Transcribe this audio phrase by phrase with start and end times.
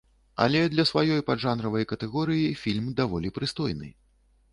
[0.43, 3.91] Але для сваёй паджанравай катэгорыі фільм даволі прыстойны.